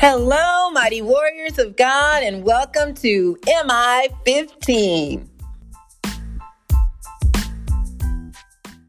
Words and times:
Hello, 0.00 0.70
mighty 0.70 1.02
warriors 1.02 1.58
of 1.58 1.76
God, 1.76 2.22
and 2.22 2.42
welcome 2.42 2.94
to 2.94 3.36
MI 3.46 4.08
15. 4.24 5.28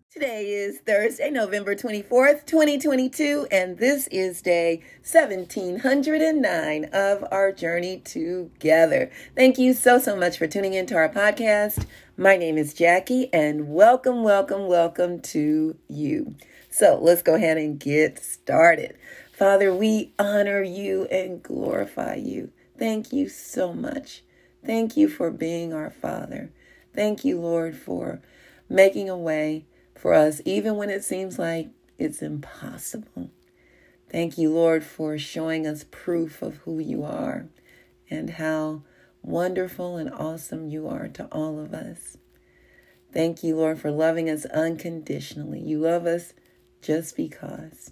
Today 0.10 0.46
is 0.46 0.79
Thursday, 0.88 1.29
November 1.29 1.76
24th, 1.76 2.46
2022, 2.46 3.46
and 3.52 3.78
this 3.78 4.08
is 4.08 4.42
day 4.42 4.81
1709 5.02 6.85
of 6.94 7.25
our 7.30 7.52
journey 7.52 7.98
together. 8.06 9.12
Thank 9.35 9.57
you 9.57 9.74
so, 9.74 9.99
so 9.99 10.16
much 10.16 10.38
for 10.38 10.48
tuning 10.48 10.75
into 10.75 10.96
our 10.96 11.10
podcast. 11.10 11.85
My 12.16 12.38
name 12.38 12.57
is 12.57 12.74
Jackie, 12.74 13.30
and 13.34 13.67
welcome, 13.67 14.24
welcome, 14.24 14.67
welcome 14.67 15.20
to 15.24 15.75
you. 15.89 16.35
So 16.70 16.98
let's 17.02 17.21
go 17.21 17.35
ahead 17.35 17.57
and 17.57 17.77
get 17.77 18.23
started. 18.23 18.95
Father, 19.41 19.73
we 19.73 20.13
honor 20.20 20.62
you 20.62 21.05
and 21.05 21.41
glorify 21.41 22.13
you. 22.13 22.52
Thank 22.77 23.12
you 23.12 23.27
so 23.27 23.73
much. 23.73 24.22
Thank 24.64 24.95
you 24.95 25.09
for 25.09 25.31
being 25.31 25.73
our 25.73 25.90
Father. 25.90 26.52
Thank 26.94 27.26
you, 27.26 27.40
Lord, 27.40 27.76
for 27.76 28.22
making 28.70 29.09
a 29.09 29.17
way 29.17 29.66
for 29.98 30.14
us, 30.14 30.41
even 30.45 30.76
when 30.76 30.91
it 30.91 31.04
seems 31.04 31.40
like 31.40 31.70
it's 31.98 32.22
impossible. 32.22 33.31
Thank 34.12 34.38
you, 34.38 34.54
Lord, 34.54 34.84
for 34.84 35.17
showing 35.17 35.66
us 35.66 35.86
proof 35.89 36.44
of 36.44 36.58
who 36.58 36.78
you 36.78 37.03
are 37.03 37.48
and 38.12 38.30
how 38.30 38.84
wonderful 39.23 39.98
and 39.98 40.14
awesome 40.14 40.70
you 40.70 40.88
are 40.88 41.08
to 41.08 41.26
all 41.31 41.58
of 41.58 41.73
us. 41.73 42.16
Thank 43.12 43.42
you, 43.42 43.55
Lord, 43.55 43.80
for 43.80 43.89
loving 43.89 44.30
us 44.30 44.45
unconditionally. 44.45 45.62
You 45.62 45.80
love 45.80 46.05
us 46.05 46.34
just 46.84 47.17
because. 47.17 47.89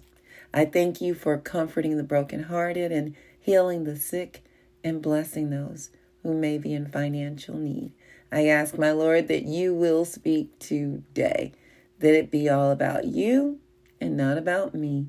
I 0.52 0.64
thank 0.64 1.00
you 1.00 1.14
for 1.14 1.38
comforting 1.38 1.96
the 1.96 2.02
brokenhearted 2.02 2.90
and 2.90 3.14
healing 3.38 3.84
the 3.84 3.96
sick 3.96 4.44
and 4.82 5.00
blessing 5.00 5.50
those 5.50 5.90
who 6.22 6.34
may 6.34 6.58
be 6.58 6.72
in 6.74 6.86
financial 6.86 7.56
need. 7.56 7.92
I 8.32 8.46
ask, 8.46 8.76
my 8.76 8.92
Lord, 8.92 9.28
that 9.28 9.44
you 9.44 9.74
will 9.74 10.04
speak 10.04 10.58
today, 10.58 11.52
that 11.98 12.14
it 12.14 12.30
be 12.30 12.48
all 12.48 12.70
about 12.70 13.04
you 13.06 13.60
and 14.00 14.16
not 14.16 14.38
about 14.38 14.74
me. 14.74 15.08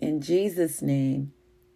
In 0.00 0.20
Jesus' 0.20 0.80
name, 0.80 1.32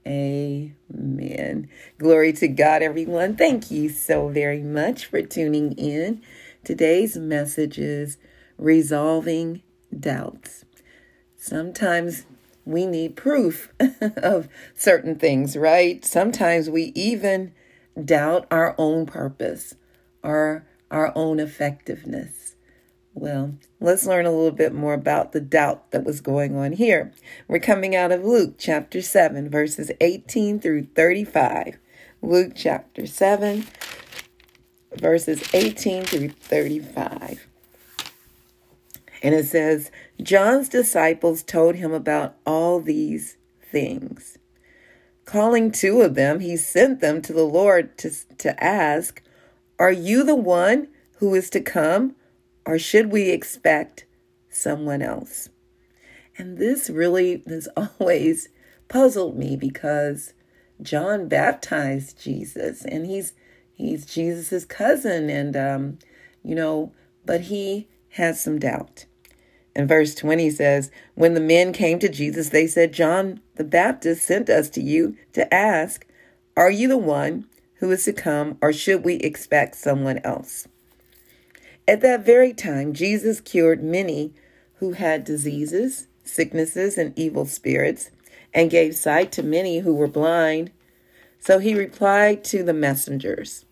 amen. 0.06 1.68
Glory 1.98 2.32
to 2.34 2.48
God, 2.48 2.82
everyone. 2.82 3.36
Thank 3.36 3.70
you 3.70 3.88
so 3.88 4.28
very 4.28 4.62
much 4.62 5.06
for 5.06 5.22
tuning 5.22 5.72
in. 5.72 6.22
Today's 6.64 7.16
message 7.16 7.78
is 7.78 8.16
resolving 8.56 9.62
doubts. 9.98 10.64
Sometimes 11.36 12.24
we 12.64 12.86
need 12.86 13.16
proof 13.16 13.72
of 14.16 14.48
certain 14.74 15.16
things, 15.16 15.56
right? 15.56 16.04
Sometimes 16.04 16.70
we 16.70 16.92
even 16.94 17.52
doubt 18.02 18.46
our 18.50 18.74
own 18.78 19.06
purpose 19.06 19.74
or 20.22 20.66
our 20.90 21.12
own 21.14 21.40
effectiveness. 21.40 22.56
Well, 23.16 23.54
let's 23.78 24.06
learn 24.06 24.26
a 24.26 24.32
little 24.32 24.50
bit 24.50 24.74
more 24.74 24.94
about 24.94 25.32
the 25.32 25.40
doubt 25.40 25.92
that 25.92 26.04
was 26.04 26.20
going 26.20 26.56
on 26.56 26.72
here. 26.72 27.12
We're 27.46 27.60
coming 27.60 27.94
out 27.94 28.10
of 28.10 28.24
Luke 28.24 28.56
chapter 28.58 29.00
7, 29.00 29.48
verses 29.48 29.92
18 30.00 30.58
through 30.58 30.88
35. 30.96 31.78
Luke 32.22 32.52
chapter 32.56 33.06
7, 33.06 33.66
verses 34.96 35.48
18 35.54 36.04
through 36.04 36.30
35. 36.30 37.46
And 39.22 39.34
it 39.34 39.46
says, 39.46 39.92
John's 40.22 40.68
disciples 40.68 41.42
told 41.42 41.76
him 41.76 41.92
about 41.92 42.36
all 42.46 42.80
these 42.80 43.36
things. 43.70 44.38
Calling 45.24 45.72
two 45.72 46.02
of 46.02 46.14
them, 46.14 46.40
he 46.40 46.56
sent 46.56 47.00
them 47.00 47.22
to 47.22 47.32
the 47.32 47.44
Lord 47.44 47.96
to, 47.98 48.10
to 48.36 48.62
ask, 48.62 49.22
Are 49.78 49.92
you 49.92 50.22
the 50.22 50.36
one 50.36 50.88
who 51.16 51.34
is 51.34 51.50
to 51.50 51.60
come, 51.60 52.14
or 52.66 52.78
should 52.78 53.10
we 53.10 53.30
expect 53.30 54.04
someone 54.50 55.02
else? 55.02 55.48
And 56.36 56.58
this 56.58 56.90
really 56.90 57.42
has 57.46 57.68
always 57.76 58.48
puzzled 58.88 59.36
me 59.36 59.56
because 59.56 60.34
John 60.82 61.28
baptized 61.28 62.20
Jesus 62.20 62.84
and 62.84 63.06
he's 63.06 63.32
he's 63.72 64.04
Jesus's 64.04 64.64
cousin 64.64 65.30
and 65.30 65.56
um 65.56 65.98
you 66.42 66.54
know 66.54 66.92
but 67.24 67.42
he 67.42 67.88
has 68.10 68.42
some 68.42 68.58
doubt. 68.58 69.06
And 69.76 69.88
verse 69.88 70.14
20 70.14 70.50
says, 70.50 70.90
When 71.14 71.34
the 71.34 71.40
men 71.40 71.72
came 71.72 71.98
to 71.98 72.08
Jesus, 72.08 72.50
they 72.50 72.66
said, 72.66 72.92
John 72.92 73.40
the 73.56 73.64
Baptist 73.64 74.24
sent 74.24 74.48
us 74.48 74.68
to 74.70 74.80
you 74.80 75.16
to 75.32 75.52
ask, 75.52 76.06
Are 76.56 76.70
you 76.70 76.88
the 76.88 76.98
one 76.98 77.46
who 77.76 77.90
is 77.90 78.04
to 78.04 78.12
come, 78.12 78.56
or 78.62 78.72
should 78.72 79.04
we 79.04 79.14
expect 79.16 79.74
someone 79.74 80.18
else? 80.24 80.68
At 81.86 82.00
that 82.02 82.24
very 82.24 82.52
time, 82.52 82.94
Jesus 82.94 83.40
cured 83.40 83.82
many 83.82 84.32
who 84.74 84.92
had 84.92 85.24
diseases, 85.24 86.06
sicknesses, 86.22 86.96
and 86.96 87.18
evil 87.18 87.44
spirits, 87.44 88.10
and 88.54 88.70
gave 88.70 88.94
sight 88.94 89.32
to 89.32 89.42
many 89.42 89.80
who 89.80 89.94
were 89.94 90.08
blind. 90.08 90.70
So 91.40 91.58
he 91.58 91.74
replied 91.74 92.44
to 92.44 92.62
the 92.62 92.72
messengers 92.72 93.64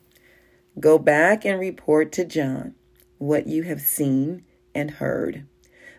Go 0.81 0.99
back 0.99 1.45
and 1.45 1.61
report 1.61 2.13
to 2.13 2.25
John 2.25 2.75
what 3.19 3.47
you 3.47 3.63
have 3.63 3.81
seen 3.81 4.45
and 4.75 4.93
heard. 4.93 5.47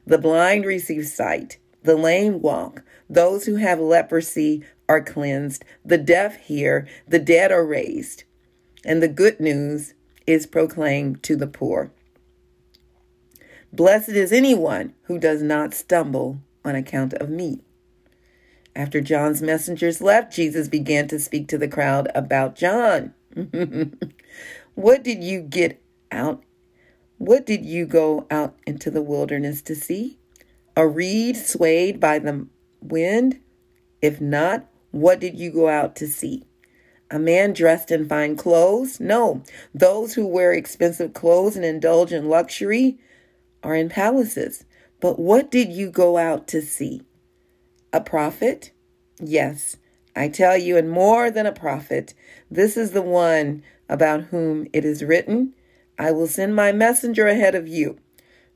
The 0.05 0.17
blind 0.17 0.65
receive 0.65 1.07
sight, 1.07 1.57
the 1.83 1.95
lame 1.95 2.41
walk, 2.41 2.83
those 3.09 3.45
who 3.45 3.55
have 3.55 3.79
leprosy 3.79 4.63
are 4.89 5.01
cleansed, 5.01 5.63
the 5.83 5.97
deaf 5.97 6.37
hear, 6.37 6.87
the 7.07 7.19
dead 7.19 7.51
are 7.51 7.65
raised, 7.65 8.23
and 8.83 9.01
the 9.01 9.07
good 9.07 9.39
news 9.39 9.93
is 10.27 10.45
proclaimed 10.45 11.23
to 11.23 11.35
the 11.35 11.47
poor. 11.47 11.91
Blessed 13.71 14.09
is 14.09 14.31
anyone 14.31 14.93
who 15.03 15.17
does 15.17 15.41
not 15.41 15.73
stumble 15.73 16.39
on 16.63 16.75
account 16.75 17.13
of 17.13 17.29
me. 17.29 17.61
After 18.75 19.01
John's 19.01 19.41
messengers 19.41 20.01
left, 20.01 20.33
Jesus 20.33 20.67
began 20.67 21.07
to 21.07 21.19
speak 21.19 21.47
to 21.49 21.57
the 21.57 21.67
crowd 21.67 22.09
about 22.15 22.55
John. 22.55 23.13
what 24.75 25.03
did 25.03 25.23
you 25.23 25.41
get 25.41 25.81
out 26.11 26.43
what 27.23 27.45
did 27.45 27.63
you 27.63 27.85
go 27.85 28.27
out 28.29 28.53
into 28.67 28.91
the 28.91 29.01
wilderness 29.01 29.61
to 29.61 29.75
see? 29.75 30.19
A 30.75 30.85
reed 30.85 31.37
swayed 31.37 31.97
by 31.97 32.19
the 32.19 32.47
wind? 32.81 33.39
If 34.01 34.19
not, 34.19 34.65
what 34.91 35.21
did 35.21 35.39
you 35.39 35.49
go 35.49 35.69
out 35.69 35.95
to 35.97 36.07
see? 36.07 36.43
A 37.09 37.17
man 37.17 37.53
dressed 37.53 37.91
in 37.91 38.09
fine 38.09 38.35
clothes? 38.35 38.99
No, 38.99 39.41
those 39.73 40.15
who 40.15 40.27
wear 40.27 40.51
expensive 40.51 41.13
clothes 41.13 41.55
and 41.55 41.63
indulge 41.63 42.11
in 42.11 42.27
luxury 42.27 42.99
are 43.63 43.75
in 43.75 43.87
palaces. 43.87 44.65
But 44.99 45.17
what 45.17 45.49
did 45.49 45.71
you 45.71 45.91
go 45.91 46.17
out 46.17 46.45
to 46.49 46.61
see? 46.61 47.03
A 47.93 48.01
prophet? 48.01 48.71
Yes, 49.21 49.77
I 50.13 50.27
tell 50.27 50.57
you, 50.57 50.75
and 50.75 50.91
more 50.91 51.31
than 51.31 51.45
a 51.45 51.53
prophet. 51.53 52.13
This 52.51 52.75
is 52.75 52.91
the 52.91 53.01
one 53.01 53.63
about 53.87 54.23
whom 54.23 54.67
it 54.73 54.83
is 54.83 55.05
written. 55.05 55.53
I 56.03 56.11
will 56.11 56.27
send 56.27 56.53
my 56.53 56.73
messenger 56.73 57.27
ahead 57.27 57.55
of 57.55 57.65
you 57.65 57.97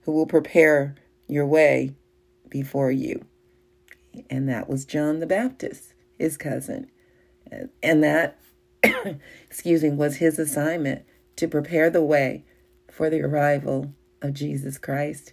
who 0.01 0.11
will 0.11 0.25
prepare 0.25 0.95
your 1.29 1.45
way 1.45 1.95
before 2.49 2.91
you. 2.91 3.23
And 4.29 4.49
that 4.49 4.67
was 4.67 4.83
John 4.83 5.19
the 5.19 5.25
Baptist, 5.25 5.93
his 6.19 6.35
cousin. 6.35 6.91
And 7.81 8.03
that, 8.03 8.37
excuse 9.49 9.81
me, 9.81 9.91
was 9.91 10.17
his 10.17 10.37
assignment 10.37 11.05
to 11.37 11.47
prepare 11.47 11.89
the 11.89 12.03
way 12.03 12.43
for 12.91 13.09
the 13.09 13.21
arrival 13.21 13.93
of 14.21 14.33
Jesus 14.33 14.77
Christ. 14.77 15.31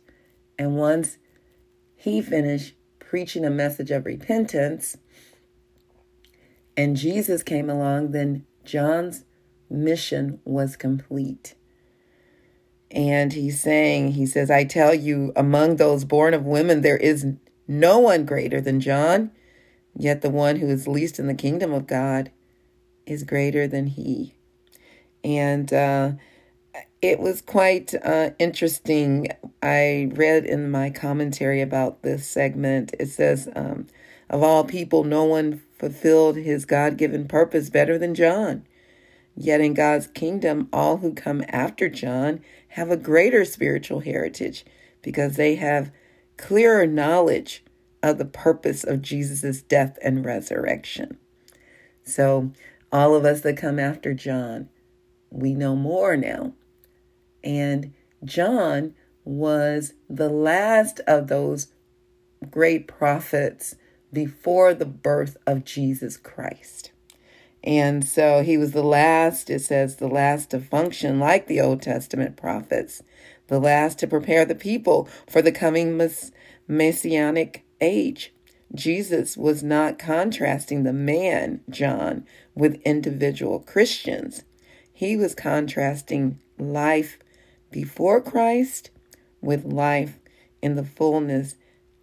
And 0.57 0.77
once 0.77 1.19
he 1.97 2.23
finished 2.23 2.75
preaching 3.01 3.45
a 3.45 3.51
message 3.51 3.91
of 3.91 4.07
repentance 4.07 4.97
and 6.77 6.97
Jesus 6.97 7.43
came 7.43 7.69
along, 7.69 8.13
then 8.13 8.47
John's 8.65 9.25
mission 9.69 10.39
was 10.45 10.77
complete. 10.77 11.57
And 12.95 13.33
he's 13.33 13.61
saying, 13.61 14.13
he 14.13 14.25
says, 14.25 14.53
I 14.53 14.63
tell 14.65 14.95
you, 14.95 15.33
among 15.35 15.77
those 15.77 16.05
born 16.05 16.33
of 16.33 16.47
women, 16.47 16.83
there 16.83 16.97
is 16.97 17.27
no 17.67 17.99
one 17.99 18.25
greater 18.25 18.61
than 18.61 18.79
John, 18.79 19.33
yet 19.99 20.23
the 20.23 20.31
one 20.31 20.57
who 20.57 20.69
is 20.69 20.87
least 20.87 21.19
in 21.19 21.27
the 21.27 21.35
kingdom 21.35 21.73
of 21.73 21.89
God 21.89 22.31
is 23.05 23.25
greater 23.25 23.67
than 23.67 23.89
he. 23.89 24.37
And 25.25 25.73
uh, 25.73 26.13
it 27.03 27.19
was 27.19 27.43
quite 27.43 27.95
uh, 28.05 28.31
interesting. 28.39 29.29
I 29.61 30.11
read 30.15 30.45
in 30.45 30.71
my 30.71 30.91
commentary 30.91 31.61
about 31.61 32.03
this 32.03 32.29
segment, 32.29 32.95
it 33.01 33.07
says, 33.07 33.49
um, 33.57 33.89
Of 34.31 34.45
all 34.45 34.63
people, 34.63 35.03
no 35.03 35.25
one 35.25 35.63
fulfilled 35.81 36.37
his 36.37 36.65
God 36.65 36.97
given 36.97 37.27
purpose 37.27 37.71
better 37.71 37.99
than 37.99 38.15
John. 38.15 38.67
Yet 39.37 39.61
in 39.61 39.75
God's 39.75 40.07
kingdom, 40.07 40.69
all 40.73 40.99
who 40.99 41.13
come 41.13 41.45
after 41.49 41.89
John 41.89 42.41
have 42.69 42.91
a 42.91 42.97
greater 42.97 43.45
spiritual 43.45 44.01
heritage 44.01 44.65
because 45.03 45.37
they 45.37 45.57
have 45.57 45.91
clearer 46.37 46.87
knowledge 46.87 47.65
of 48.03 48.19
the 48.19 48.25
purpose 48.25 48.85
of 48.85 49.03
Jesus' 49.03 49.63
death 49.63 49.99
and 50.03 50.25
resurrection. 50.25 51.19
So, 52.05 52.53
all 52.93 53.15
of 53.15 53.25
us 53.25 53.41
that 53.41 53.57
come 53.57 53.79
after 53.79 54.15
John, 54.15 54.69
we 55.31 55.55
know 55.55 55.75
more 55.75 56.17
now. 56.17 56.53
And 57.43 57.93
John 58.25 58.95
was 59.25 59.95
the 60.09 60.29
last 60.29 61.01
of 61.07 61.29
those 61.29 61.69
great 62.51 62.87
prophets 62.87 63.75
before 64.13 64.75
the 64.75 64.87
birth 64.87 65.37
of 65.47 65.65
Jesus 65.65 66.17
Christ. 66.17 66.93
And 67.65 68.05
so 68.05 68.43
he 68.43 68.59
was 68.59 68.73
the 68.73 68.85
last, 68.85 69.49
it 69.49 69.61
says, 69.61 69.97
the 69.97 70.07
last 70.07 70.51
to 70.51 70.61
function 70.61 71.19
like 71.19 71.47
the 71.47 71.63
Old 71.63 71.81
Testament 71.81 72.37
prophets, 72.37 73.03
the 73.49 73.59
last 73.59 73.99
to 74.01 74.07
prepare 74.07 74.45
the 74.45 74.55
people 74.55 75.09
for 75.29 75.41
the 75.41 75.51
coming 75.51 75.97
mess- 75.97 76.31
messianic 76.69 77.65
age. 77.81 78.35
Jesus 78.75 79.37
was 79.37 79.63
not 79.63 79.99
contrasting 79.99 80.83
the 80.83 80.93
man, 80.93 81.61
John, 81.71 82.27
with 82.55 82.83
individual 82.83 83.61
Christians. 83.61 84.45
He 84.93 85.17
was 85.17 85.35
contrasting 85.35 86.39
life 86.59 87.19
before 87.71 88.21
Christ 88.21 88.91
with 89.41 89.65
life 89.65 90.19
in 90.61 90.75
the 90.75 90.85
fullness 90.85 91.57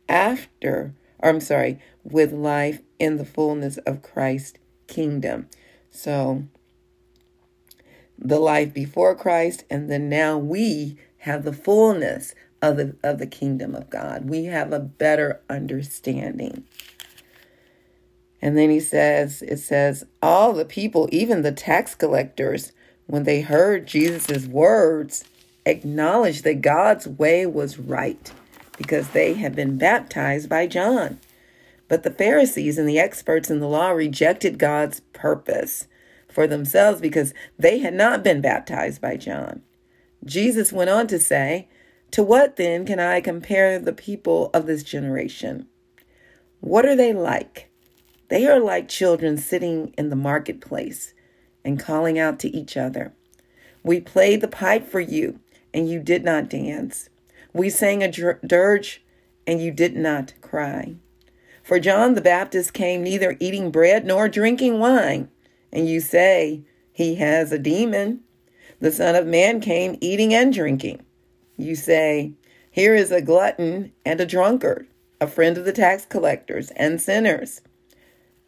after, 0.10 0.96
or 1.20 1.30
I'm 1.30 1.40
sorry, 1.40 1.80
with 2.04 2.32
life 2.32 2.82
in 2.98 3.18
the 3.18 3.26
fullness 3.26 3.78
of 3.80 4.02
Christ's 4.02 4.58
kingdom. 4.92 5.48
So, 5.90 6.44
the 8.20 8.40
life 8.40 8.74
before 8.74 9.16
Christ, 9.16 9.64
and 9.70 9.90
then 9.90 10.08
now 10.08 10.38
we 10.38 10.98
have 11.20 11.44
the 11.44 11.54
fullness 11.54 12.36
of 12.62 12.78
the 12.78 12.96
of 13.04 13.18
the 13.18 13.26
kingdom 13.26 13.74
of 13.74 13.90
God. 13.90 14.30
We 14.30 14.46
have 14.46 14.72
a 14.72 14.80
better 14.80 15.42
understanding. 15.50 16.66
And 18.44 18.58
then 18.58 18.70
he 18.70 18.80
says, 18.80 19.44
it 19.44 19.58
says, 19.58 20.04
all 20.22 20.54
the 20.54 20.66
people, 20.66 21.08
even 21.12 21.44
the 21.44 21.52
tax 21.52 21.94
collectors, 21.94 22.72
when 23.06 23.24
they 23.24 23.42
heard 23.42 23.86
Jesus' 23.86 24.48
words, 24.48 25.24
acknowledged 25.66 26.44
that 26.44 26.62
God's 26.62 27.08
way 27.08 27.46
was 27.46 27.78
right 27.78 28.32
because 28.78 29.10
they 29.10 29.36
had 29.36 29.56
been 29.56 29.78
baptized 29.78 30.50
by 30.50 30.66
John. 30.66 31.20
But 31.92 32.04
the 32.04 32.10
Pharisees 32.10 32.78
and 32.78 32.88
the 32.88 33.00
experts 33.00 33.50
in 33.50 33.60
the 33.60 33.68
law 33.68 33.90
rejected 33.90 34.58
God's 34.58 35.02
purpose 35.12 35.90
for 36.30 36.48
themselves 36.48 37.02
because 37.02 37.34
they 37.60 37.80
had 37.80 37.94
not 37.94 38.24
been 38.24 38.40
baptized 38.40 39.02
by 39.02 39.18
John. 39.18 39.62
Jesus 40.24 40.72
went 40.72 40.90
on 40.90 41.08
to 41.08 41.20
say, 41.20 41.68
To 42.12 42.24
what 42.24 42.56
then 42.56 42.86
can 42.86 43.02
I 43.02 43.20
compare 43.20 43.78
the 43.78 43.92
people 43.92 44.52
of 44.54 44.68
this 44.68 44.84
generation? 44.84 45.68
What 46.62 46.86
are 46.86 46.96
they 46.96 47.12
like? 47.12 47.70
They 48.30 48.48
are 48.48 48.62
like 48.62 48.88
children 48.88 49.38
sitting 49.38 49.94
in 49.98 50.10
the 50.10 50.16
marketplace 50.16 51.14
and 51.66 51.78
calling 51.78 52.18
out 52.18 52.40
to 52.40 52.56
each 52.56 52.78
other. 52.78 53.12
We 53.84 54.00
played 54.00 54.40
the 54.40 54.48
pipe 54.48 54.88
for 54.88 55.02
you, 55.02 55.42
and 55.74 55.90
you 55.90 56.00
did 56.00 56.24
not 56.24 56.48
dance. 56.50 57.10
We 57.52 57.70
sang 57.70 58.02
a 58.02 58.10
dirge, 58.10 59.04
and 59.46 59.62
you 59.62 59.72
did 59.72 59.98
not 59.98 60.32
cry. 60.40 60.96
For 61.64 61.80
John 61.80 62.16
the 62.16 62.22
Baptist 62.22 62.74
came 62.74 63.04
neither 63.04 63.38
eating 63.40 63.72
bread 63.72 64.06
nor 64.06 64.28
drinking 64.28 64.80
wine, 64.80 65.30
and 65.72 65.88
you 65.88 66.00
say, 66.00 66.64
He 66.92 67.16
has 67.16 67.52
a 67.52 67.60
demon. 67.60 68.22
The 68.80 68.92
Son 68.92 69.16
of 69.16 69.28
Man 69.28 69.62
came 69.62 69.98
eating 70.02 70.34
and 70.34 70.54
drinking. 70.54 71.06
You 71.58 71.76
say, 71.76 72.34
Here 72.72 72.96
is 72.96 73.12
a 73.12 73.22
glutton 73.22 73.92
and 74.06 74.20
a 74.20 74.26
drunkard, 74.26 74.88
a 75.20 75.28
friend 75.28 75.58
of 75.58 75.66
the 75.66 75.74
tax 75.74 76.06
collectors 76.06 76.72
and 76.72 77.02
sinners 77.02 77.62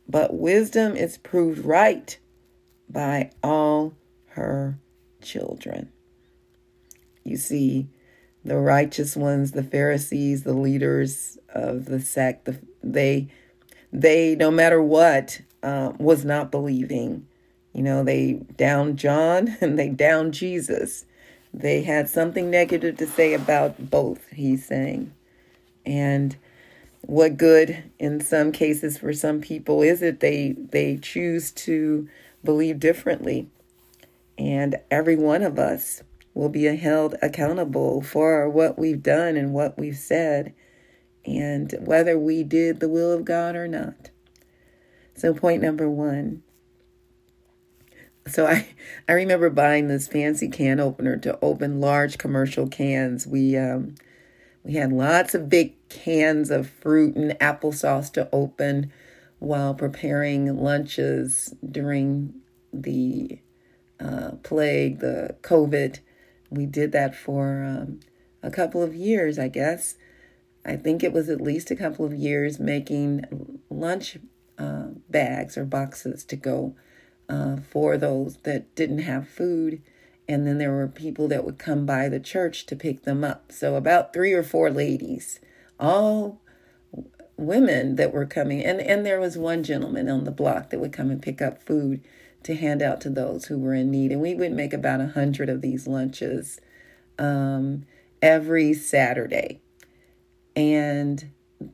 but 0.07 0.33
wisdom 0.33 0.95
is 0.95 1.17
proved 1.17 1.65
right 1.65 2.17
by 2.89 3.31
all 3.41 3.93
her 4.27 4.79
children. 5.21 5.91
You 7.23 7.37
see, 7.37 7.87
the 8.43 8.57
righteous 8.57 9.15
ones, 9.15 9.51
the 9.51 9.63
Pharisees, 9.63 10.43
the 10.43 10.53
leaders 10.53 11.37
of 11.49 11.85
the 11.85 12.01
sect, 12.01 12.45
the, 12.45 12.59
they, 12.83 13.27
they, 13.91 14.35
no 14.35 14.51
matter 14.51 14.81
what, 14.81 15.41
uh, 15.61 15.93
was 15.97 16.25
not 16.25 16.51
believing. 16.51 17.27
You 17.73 17.83
know, 17.83 18.03
they 18.03 18.33
downed 18.57 18.97
John 18.97 19.57
and 19.61 19.77
they 19.77 19.89
downed 19.89 20.33
Jesus. 20.33 21.05
They 21.53 21.83
had 21.83 22.09
something 22.09 22.49
negative 22.49 22.97
to 22.97 23.07
say 23.07 23.33
about 23.33 23.89
both, 23.89 24.27
he's 24.29 24.65
saying. 24.65 25.13
And 25.85 26.35
what 27.05 27.37
good 27.37 27.83
in 27.99 28.21
some 28.21 28.51
cases 28.51 28.97
for 28.97 29.11
some 29.13 29.41
people 29.41 29.81
is 29.81 30.01
it 30.01 30.21
they 30.21 30.53
they 30.57 30.97
choose 30.97 31.51
to 31.51 32.07
believe 32.43 32.79
differently 32.79 33.47
and 34.37 34.77
every 34.89 35.17
one 35.17 35.43
of 35.43 35.59
us 35.59 36.01
will 36.33 36.49
be 36.49 36.63
held 36.77 37.15
accountable 37.21 38.01
for 38.01 38.49
what 38.49 38.79
we've 38.79 39.03
done 39.03 39.35
and 39.35 39.53
what 39.53 39.77
we've 39.77 39.97
said 39.97 40.53
and 41.25 41.73
whether 41.79 42.17
we 42.17 42.43
did 42.43 42.79
the 42.79 42.89
will 42.89 43.11
of 43.11 43.25
God 43.25 43.55
or 43.55 43.67
not 43.67 44.09
so 45.15 45.33
point 45.33 45.61
number 45.61 45.89
1 45.89 46.43
so 48.27 48.45
I, 48.47 48.67
I 49.07 49.13
remember 49.13 49.49
buying 49.49 49.87
this 49.87 50.07
fancy 50.07 50.47
can 50.47 50.79
opener 50.79 51.17
to 51.17 51.37
open 51.41 51.81
large 51.81 52.17
commercial 52.17 52.67
cans. 52.67 53.27
We 53.27 53.57
um, 53.57 53.95
we 54.63 54.75
had 54.75 54.93
lots 54.93 55.35
of 55.35 55.49
big 55.49 55.75
cans 55.89 56.49
of 56.49 56.69
fruit 56.69 57.15
and 57.15 57.31
applesauce 57.39 58.11
to 58.13 58.29
open 58.31 58.91
while 59.39 59.73
preparing 59.73 60.55
lunches 60.57 61.53
during 61.69 62.33
the 62.71 63.39
uh, 63.99 64.31
plague, 64.41 64.99
the 64.99 65.35
COVID. 65.41 65.99
We 66.49 66.65
did 66.65 66.93
that 66.93 67.13
for 67.13 67.63
um, 67.63 67.99
a 68.41 68.49
couple 68.49 68.81
of 68.81 68.95
years, 68.95 69.37
I 69.37 69.49
guess. 69.49 69.95
I 70.65 70.75
think 70.75 71.03
it 71.03 71.13
was 71.13 71.29
at 71.29 71.41
least 71.41 71.71
a 71.71 71.75
couple 71.75 72.05
of 72.05 72.13
years 72.13 72.59
making 72.59 73.59
lunch 73.69 74.17
uh, 74.57 74.87
bags 75.09 75.57
or 75.57 75.65
boxes 75.65 76.23
to 76.25 76.35
go 76.35 76.75
uh, 77.27 77.57
for 77.57 77.97
those 77.97 78.37
that 78.43 78.73
didn't 78.75 78.99
have 78.99 79.27
food. 79.27 79.81
And 80.27 80.47
then 80.47 80.57
there 80.57 80.71
were 80.71 80.87
people 80.87 81.27
that 81.27 81.43
would 81.43 81.59
come 81.59 81.85
by 81.85 82.07
the 82.07 82.19
church 82.19 82.65
to 82.67 82.75
pick 82.75 83.03
them 83.03 83.23
up. 83.23 83.51
So 83.51 83.75
about 83.75 84.13
three 84.13 84.31
or 84.31 84.43
four 84.43 84.69
ladies, 84.69 85.39
all 85.79 86.39
women 87.35 87.95
that 87.95 88.13
were 88.13 88.25
coming, 88.25 88.63
and 88.63 88.79
and 88.79 89.05
there 89.05 89.19
was 89.19 89.37
one 89.37 89.63
gentleman 89.63 90.07
on 90.09 90.23
the 90.23 90.31
block 90.31 90.69
that 90.69 90.79
would 90.79 90.93
come 90.93 91.11
and 91.11 91.21
pick 91.21 91.41
up 91.41 91.61
food 91.61 92.01
to 92.43 92.55
hand 92.55 92.81
out 92.81 93.01
to 93.01 93.09
those 93.09 93.45
who 93.45 93.57
were 93.57 93.73
in 93.73 93.91
need, 93.91 94.11
and 94.11 94.21
we 94.21 94.33
would 94.33 94.51
make 94.51 94.73
about 94.73 95.01
a 95.01 95.07
hundred 95.07 95.49
of 95.49 95.61
these 95.61 95.87
lunches 95.87 96.59
um, 97.17 97.85
every 98.21 98.73
Saturday, 98.73 99.61
and 100.55 101.31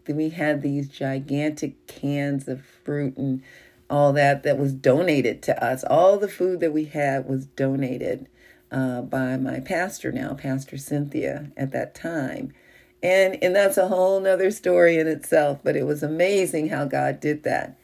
we 0.07 0.29
had 0.29 0.61
these 0.61 0.87
gigantic 0.87 1.87
cans 1.87 2.47
of 2.47 2.63
fruit 2.63 3.17
and 3.17 3.41
all 3.89 4.13
that 4.13 4.43
that 4.43 4.57
was 4.57 4.73
donated 4.73 5.41
to 5.43 5.63
us. 5.63 5.83
All 5.83 6.17
the 6.17 6.27
food 6.27 6.59
that 6.59 6.73
we 6.73 6.85
had 6.85 7.27
was 7.27 7.47
donated 7.47 8.27
uh, 8.71 9.01
by 9.01 9.35
my 9.37 9.59
pastor 9.59 10.11
now, 10.11 10.33
Pastor 10.33 10.77
Cynthia, 10.77 11.51
at 11.57 11.71
that 11.71 11.95
time. 11.95 12.53
And, 13.01 13.41
and 13.41 13.55
that's 13.55 13.77
a 13.77 13.87
whole 13.87 14.19
nother 14.19 14.51
story 14.51 14.97
in 14.97 15.07
itself, 15.07 15.59
but 15.63 15.75
it 15.75 15.85
was 15.85 16.03
amazing 16.03 16.69
how 16.69 16.85
God 16.85 17.19
did 17.19 17.43
that. 17.43 17.79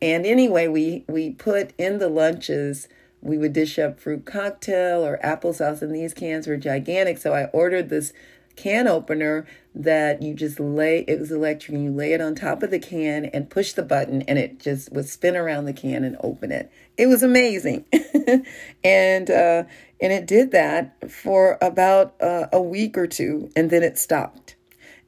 And 0.00 0.24
anyway, 0.24 0.68
we, 0.68 1.04
we 1.08 1.30
put 1.30 1.74
in 1.76 1.98
the 1.98 2.08
lunches, 2.08 2.88
we 3.20 3.36
would 3.36 3.52
dish 3.52 3.78
up 3.78 4.00
fruit 4.00 4.24
cocktail 4.24 5.04
or 5.04 5.18
applesauce, 5.22 5.82
and 5.82 5.94
these 5.94 6.14
cans 6.14 6.46
were 6.46 6.56
gigantic. 6.56 7.18
So 7.18 7.34
I 7.34 7.46
ordered 7.46 7.90
this 7.90 8.12
can 8.56 8.88
opener 8.88 9.46
that 9.74 10.22
you 10.22 10.34
just 10.34 10.58
lay 10.58 11.04
it 11.06 11.18
was 11.18 11.30
electric 11.30 11.74
and 11.74 11.84
you 11.84 11.92
lay 11.92 12.12
it 12.12 12.20
on 12.20 12.34
top 12.34 12.62
of 12.62 12.70
the 12.70 12.78
can 12.78 13.24
and 13.26 13.48
push 13.48 13.72
the 13.72 13.82
button 13.82 14.22
and 14.22 14.38
it 14.38 14.58
just 14.58 14.92
would 14.92 15.08
spin 15.08 15.36
around 15.36 15.64
the 15.64 15.72
can 15.72 16.04
and 16.04 16.16
open 16.20 16.50
it. 16.50 16.70
It 16.96 17.06
was 17.06 17.22
amazing. 17.22 17.84
And 18.84 19.30
uh 19.30 19.64
and 20.00 20.12
it 20.12 20.26
did 20.26 20.52
that 20.52 21.10
for 21.10 21.58
about 21.60 22.14
uh, 22.22 22.46
a 22.52 22.60
week 22.60 22.96
or 22.96 23.06
two 23.06 23.50
and 23.56 23.70
then 23.70 23.82
it 23.82 23.98
stopped. 23.98 24.56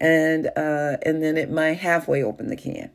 And 0.00 0.46
uh 0.56 0.96
and 1.02 1.22
then 1.22 1.36
it 1.36 1.50
might 1.50 1.78
halfway 1.78 2.22
open 2.22 2.48
the 2.48 2.56
can. 2.56 2.90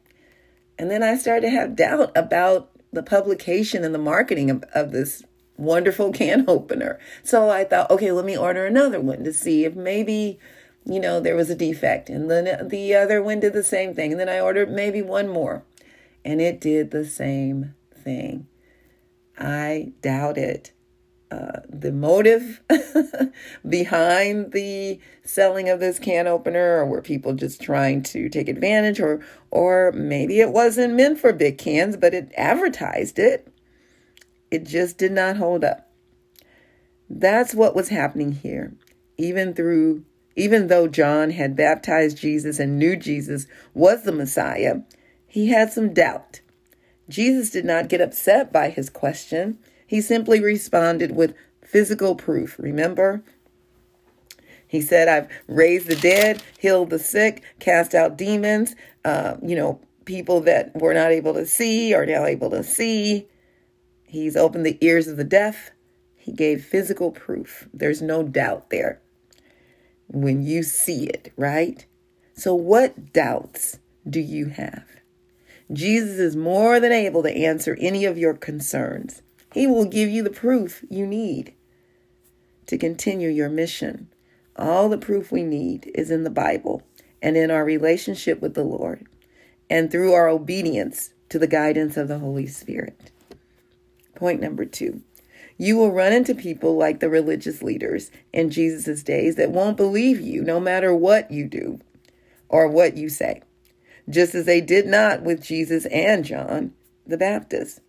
And 0.79 0.91
then 0.91 1.03
i 1.03 1.15
started 1.17 1.41
to 1.41 1.49
have 1.49 1.75
doubt 1.75 2.11
about 2.15 2.71
the 2.91 3.03
publication 3.03 3.83
and 3.83 3.93
the 3.93 3.99
marketing 3.99 4.49
of, 4.49 4.63
of 4.73 4.91
this 4.91 5.23
wonderful 5.57 6.11
can 6.11 6.45
opener. 6.47 6.99
So 7.23 7.49
I 7.49 7.63
thought, 7.63 7.91
okay, 7.91 8.11
let 8.11 8.25
me 8.25 8.37
order 8.37 8.65
another 8.65 8.99
one 8.99 9.23
to 9.23 9.33
see 9.33 9.65
if 9.65 9.75
maybe, 9.75 10.39
you 10.85 10.99
know, 10.99 11.19
there 11.19 11.35
was 11.35 11.49
a 11.49 11.55
defect. 11.55 12.09
And 12.09 12.29
then 12.31 12.67
the 12.69 12.95
other 12.95 13.21
one 13.21 13.39
did 13.39 13.53
the 13.53 13.63
same 13.63 13.93
thing. 13.93 14.11
And 14.11 14.19
then 14.19 14.29
I 14.29 14.39
ordered 14.39 14.71
maybe 14.71 15.01
one 15.01 15.27
more, 15.27 15.63
and 16.23 16.41
it 16.41 16.61
did 16.61 16.91
the 16.91 17.05
same 17.05 17.73
thing. 17.93 18.47
I 19.37 19.91
doubted 20.01 20.71
uh, 21.29 21.59
the 21.67 21.91
motive 21.91 22.61
behind 23.67 24.53
the 24.53 24.99
selling 25.23 25.67
of 25.69 25.79
this 25.79 25.99
can 25.99 26.25
opener, 26.25 26.77
or 26.77 26.85
were 26.85 27.01
people 27.01 27.33
just 27.33 27.61
trying 27.61 28.01
to 28.01 28.29
take 28.29 28.47
advantage, 28.47 28.99
or 29.01 29.21
or 29.51 29.91
maybe 29.91 30.39
it 30.39 30.51
wasn't 30.51 30.93
meant 30.93 31.19
for 31.19 31.33
big 31.33 31.57
cans, 31.57 31.97
but 31.97 32.13
it 32.13 32.31
advertised 32.37 33.19
it. 33.19 33.51
It 34.51 34.65
just 34.65 34.97
did 34.97 35.11
not 35.11 35.37
hold 35.37 35.63
up. 35.63 35.89
That's 37.09 37.53
what 37.53 37.75
was 37.75 37.89
happening 37.89 38.33
here. 38.33 38.73
Even 39.17 39.53
through 39.53 40.03
even 40.37 40.67
though 40.67 40.87
John 40.87 41.31
had 41.31 41.55
baptized 41.55 42.17
Jesus 42.17 42.59
and 42.59 42.77
knew 42.77 42.95
Jesus 42.95 43.47
was 43.73 44.03
the 44.03 44.11
Messiah, 44.11 44.81
he 45.25 45.47
had 45.47 45.73
some 45.73 45.93
doubt. 45.93 46.41
Jesus 47.09 47.49
did 47.49 47.65
not 47.65 47.89
get 47.89 48.01
upset 48.01 48.53
by 48.53 48.69
his 48.69 48.89
question. 48.89 49.57
He 49.87 49.99
simply 49.99 50.39
responded 50.39 51.15
with 51.15 51.33
physical 51.63 52.13
proof. 52.15 52.55
Remember? 52.59 53.23
He 54.67 54.79
said, 54.79 55.07
I've 55.07 55.27
raised 55.47 55.87
the 55.87 55.95
dead, 55.95 56.43
healed 56.59 56.91
the 56.91 56.99
sick, 56.99 57.41
cast 57.59 57.95
out 57.95 58.17
demons. 58.17 58.75
Uh, 59.03 59.37
you 59.41 59.55
know, 59.55 59.79
people 60.05 60.41
that 60.41 60.75
were 60.75 60.93
not 60.93 61.11
able 61.11 61.33
to 61.33 61.47
see 61.47 61.95
are 61.95 62.05
now 62.05 62.25
able 62.25 62.51
to 62.51 62.63
see. 62.63 63.27
He's 64.07 64.35
opened 64.35 64.65
the 64.65 64.77
ears 64.81 65.07
of 65.07 65.17
the 65.17 65.23
deaf. 65.23 65.71
He 66.15 66.31
gave 66.31 66.63
physical 66.63 67.11
proof. 67.11 67.67
There's 67.73 68.01
no 68.01 68.23
doubt 68.23 68.69
there 68.69 69.01
when 70.07 70.41
you 70.41 70.63
see 70.63 71.05
it, 71.05 71.31
right? 71.35 71.85
So, 72.33 72.55
what 72.55 73.13
doubts 73.13 73.79
do 74.09 74.19
you 74.19 74.47
have? 74.47 74.85
Jesus 75.71 76.17
is 76.17 76.35
more 76.35 76.79
than 76.79 76.93
able 76.93 77.21
to 77.23 77.35
answer 77.35 77.77
any 77.79 78.05
of 78.05 78.17
your 78.17 78.33
concerns. 78.33 79.21
He 79.53 79.67
will 79.67 79.85
give 79.85 80.09
you 80.09 80.23
the 80.23 80.29
proof 80.29 80.85
you 80.89 81.05
need 81.05 81.53
to 82.67 82.77
continue 82.77 83.29
your 83.29 83.49
mission. 83.49 84.09
All 84.55 84.87
the 84.87 84.97
proof 84.97 85.31
we 85.31 85.43
need 85.43 85.91
is 85.93 86.09
in 86.09 86.23
the 86.23 86.29
Bible 86.29 86.83
and 87.21 87.35
in 87.35 87.51
our 87.51 87.65
relationship 87.65 88.41
with 88.41 88.53
the 88.53 88.63
Lord 88.63 89.05
and 89.69 89.91
through 89.91 90.13
our 90.13 90.29
obedience 90.29 91.13
to 91.29 91.37
the 91.37 91.47
guidance 91.47 91.97
of 91.97 92.07
the 92.07 92.19
Holy 92.19 92.47
Spirit. 92.47 93.11
Point 94.17 94.41
number 94.41 94.65
two 94.65 95.03
you 95.59 95.77
will 95.77 95.91
run 95.91 96.11
into 96.11 96.35
people 96.35 96.75
like 96.75 96.99
the 96.99 97.09
religious 97.09 97.61
leaders 97.61 98.11
in 98.33 98.49
Jesus' 98.49 99.03
days 99.03 99.35
that 99.35 99.51
won't 99.51 99.77
believe 99.77 100.19
you 100.19 100.43
no 100.43 100.59
matter 100.59 100.93
what 100.93 101.31
you 101.31 101.47
do 101.47 101.79
or 102.49 102.67
what 102.67 102.97
you 102.97 103.09
say, 103.09 103.41
just 104.09 104.35
as 104.35 104.45
they 104.45 104.61
did 104.61 104.85
not 104.87 105.21
with 105.21 105.43
Jesus 105.43 105.85
and 105.87 106.25
John 106.25 106.73
the 107.05 107.17
Baptist. 107.17 107.79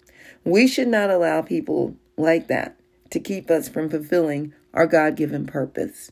We 0.44 0.66
should 0.66 0.88
not 0.88 1.11
allow 1.11 1.42
people 1.42 1.97
like 2.16 2.49
that 2.49 2.78
to 3.11 3.20
keep 3.20 3.50
us 3.50 3.68
from 3.68 3.88
fulfilling 3.88 4.52
our 4.75 4.87
God 4.87 5.16
given 5.16 5.47
purpose. 5.47 6.11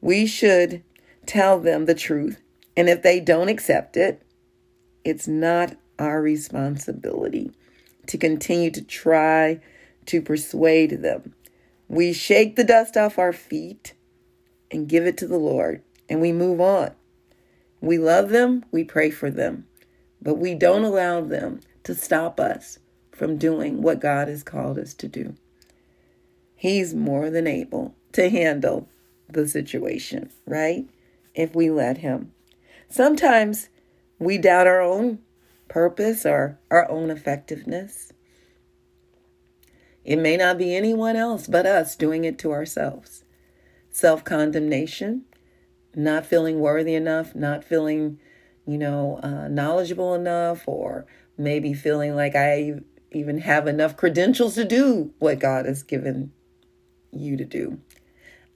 We 0.00 0.26
should 0.26 0.82
tell 1.26 1.60
them 1.60 1.84
the 1.84 1.94
truth, 1.94 2.40
and 2.76 2.88
if 2.88 3.02
they 3.02 3.20
don't 3.20 3.48
accept 3.48 3.96
it, 3.96 4.22
it's 5.04 5.28
not 5.28 5.76
our 5.98 6.22
responsibility 6.22 7.52
to 8.08 8.18
continue 8.18 8.70
to 8.72 8.82
try 8.82 9.60
to 10.06 10.20
persuade 10.20 11.02
them. 11.02 11.34
We 11.88 12.12
shake 12.12 12.56
the 12.56 12.64
dust 12.64 12.96
off 12.96 13.18
our 13.18 13.32
feet 13.32 13.94
and 14.70 14.88
give 14.88 15.06
it 15.06 15.16
to 15.18 15.26
the 15.26 15.38
Lord, 15.38 15.82
and 16.08 16.20
we 16.20 16.32
move 16.32 16.60
on. 16.60 16.90
We 17.80 17.98
love 17.98 18.30
them, 18.30 18.64
we 18.70 18.84
pray 18.84 19.10
for 19.10 19.30
them, 19.30 19.66
but 20.20 20.34
we 20.34 20.54
don't 20.54 20.84
allow 20.84 21.20
them 21.20 21.60
to 21.84 21.94
stop 21.94 22.40
us 22.40 22.78
from 23.12 23.38
doing 23.38 23.82
what 23.82 24.00
God 24.00 24.28
has 24.28 24.42
called 24.42 24.78
us 24.78 24.94
to 24.94 25.08
do. 25.08 25.34
He's 26.54 26.94
more 26.94 27.30
than 27.30 27.46
able 27.46 27.94
to 28.12 28.30
handle 28.30 28.88
the 29.28 29.46
situation, 29.46 30.30
right? 30.46 30.86
If 31.34 31.54
we 31.54 31.70
let 31.70 31.98
Him. 31.98 32.32
Sometimes 32.88 33.68
we 34.18 34.38
doubt 34.38 34.66
our 34.66 34.80
own 34.80 35.20
purpose 35.68 36.26
or 36.26 36.58
our 36.70 36.90
own 36.90 37.10
effectiveness. 37.10 38.12
It 40.04 40.16
may 40.16 40.36
not 40.36 40.58
be 40.58 40.74
anyone 40.74 41.16
else 41.16 41.46
but 41.46 41.66
us 41.66 41.94
doing 41.94 42.24
it 42.24 42.38
to 42.40 42.52
ourselves. 42.52 43.24
Self 43.90 44.24
condemnation, 44.24 45.24
not 45.94 46.24
feeling 46.24 46.60
worthy 46.60 46.94
enough, 46.94 47.34
not 47.34 47.64
feeling, 47.64 48.18
you 48.66 48.78
know, 48.78 49.20
uh, 49.22 49.48
knowledgeable 49.48 50.14
enough, 50.14 50.64
or 50.66 51.06
maybe 51.36 51.74
feeling 51.74 52.14
like 52.14 52.34
I 52.34 52.80
even 53.12 53.38
have 53.38 53.66
enough 53.66 53.96
credentials 53.96 54.54
to 54.54 54.64
do 54.64 55.12
what 55.18 55.38
God 55.38 55.66
has 55.66 55.82
given 55.82 56.32
you 57.10 57.36
to 57.36 57.44
do. 57.44 57.80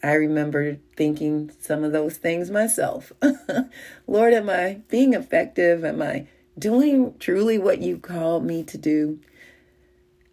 I 0.02 0.14
remember 0.14 0.78
thinking 0.97 1.52
some 1.61 1.85
of 1.85 1.92
those 1.92 2.16
things 2.16 2.50
myself. 2.50 3.12
Lord, 4.07 4.35
am 4.35 4.50
I 4.50 4.81
being 4.88 5.14
effective? 5.14 5.85
Am 5.85 6.02
I 6.02 6.26
doing 6.59 7.14
truly 7.18 7.59
what 7.59 7.80
you 7.80 7.99
called 7.99 8.44
me 8.44 8.62
to 8.64 8.78
do? 8.78 9.21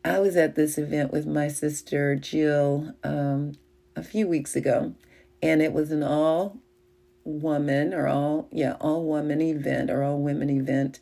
I 0.04 0.20
was 0.20 0.36
at 0.36 0.56
this 0.56 0.78
event 0.78 1.12
with 1.12 1.28
my 1.28 1.48
sister 1.48 2.16
Jill 2.16 2.94
um, 3.04 3.54
a 3.96 4.04
few 4.04 4.28
weeks 4.28 4.56
ago, 4.56 4.94
and 5.42 5.62
it 5.62 5.74
was 5.74 5.92
an 5.92 6.04
all 6.04 6.58
woman 7.26 7.94
or 7.94 8.08
all, 8.08 8.48
yeah, 8.52 8.74
all 8.80 9.04
woman 9.04 9.42
event 9.42 9.90
or 9.90 10.04
all 10.04 10.20
women 10.20 10.50
event 10.50 11.00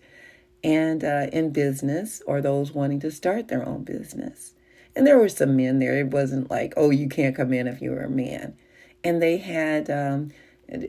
and 0.63 1.03
uh, 1.03 1.27
in 1.31 1.51
business 1.51 2.21
or 2.25 2.41
those 2.41 2.71
wanting 2.71 2.99
to 2.99 3.11
start 3.11 3.47
their 3.47 3.67
own 3.67 3.83
business. 3.83 4.53
And 4.95 5.05
there 5.05 5.17
were 5.17 5.29
some 5.29 5.55
men 5.55 5.79
there. 5.79 5.97
It 5.97 6.07
wasn't 6.07 6.49
like, 6.49 6.73
oh, 6.75 6.89
you 6.89 7.07
can't 7.07 7.35
come 7.35 7.53
in 7.53 7.67
if 7.67 7.81
you're 7.81 8.01
a 8.01 8.09
man. 8.09 8.57
And 9.03 9.21
they 9.21 9.37
had, 9.37 9.89
um, 9.91 10.31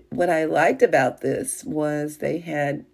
what 0.08 0.30
I 0.30 0.47
liked 0.47 0.82
about 0.82 1.20
this 1.20 1.62
was 1.64 2.16
they 2.16 2.38
had 2.38 2.87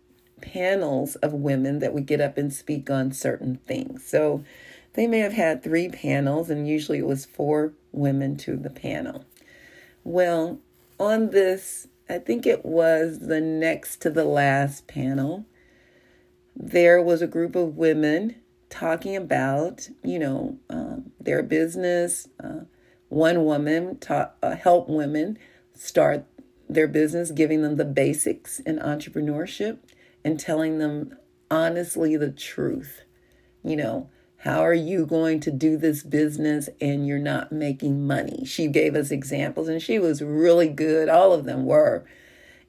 panels 0.53 1.17
of 1.17 1.33
women 1.33 1.79
that 1.79 1.95
would 1.95 2.07
get 2.07 2.21
up 2.21 2.37
and 2.37 2.53
speak 2.53 2.91
on 2.91 3.13
certain 3.13 3.57
things. 3.67 4.07
So 4.07 4.45
they 4.93 5.07
may 5.07 5.19
have 5.19 5.33
had 5.33 5.63
three 5.63 5.89
panels, 5.89 6.51
and 6.51 6.69
usually 6.69 6.99
it 6.99 7.07
was 7.07 7.25
four 7.25 7.73
women 7.93 8.37
to 8.39 8.57
the 8.57 8.71
panel. 8.71 9.25
Well, 10.05 10.61
on 11.01 11.31
this, 11.31 11.89
I 12.09 12.19
think 12.19 12.47
it 12.47 12.65
was 12.65 13.21
the 13.21 13.41
next 13.41 14.03
to 14.03 14.11
the 14.11 14.25
last 14.25 14.87
panel, 14.87 15.47
there 16.55 17.03
was 17.03 17.23
a 17.23 17.27
group 17.27 17.57
of 17.57 17.77
women 17.77 18.37
talking 18.71 19.17
about, 19.17 19.89
you 20.03 20.19
know, 20.19 20.59
um, 20.71 21.11
their 21.19 21.43
business. 21.43 22.29
Uh, 22.43 22.61
one 23.09 23.45
woman 23.45 23.99
taught, 23.99 24.37
uh, 24.43 24.55
helped 24.55 24.91
women 24.91 25.39
start 25.75 26.25
their 26.69 26.89
business, 26.89 27.31
giving 27.31 27.63
them 27.63 27.77
the 27.77 27.85
basics 27.85 28.61
in 28.61 28.79
entrepreneurship 28.79 29.79
and 30.25 30.39
telling 30.41 30.79
them 30.79 31.17
honestly 31.51 32.17
the 32.17 32.31
truth. 32.31 33.03
You 33.63 33.77
know, 33.77 34.11
how 34.39 34.61
are 34.61 34.75
you 34.75 35.07
going 35.07 35.41
to 35.41 35.51
do 35.51 35.77
this 35.77 36.03
business 36.03 36.69
and 36.81 37.07
you're 37.07 37.19
not 37.19 37.53
making 37.53 38.07
money? 38.07 38.45
She 38.45 38.67
gave 38.67 38.95
us 38.95 39.11
examples 39.11 39.69
and 39.69 39.81
she 39.81 39.99
was 39.99 40.23
really 40.23 40.69
good. 40.69 41.09
All 41.09 41.33
of 41.33 41.45
them 41.45 41.65
were. 41.65 42.05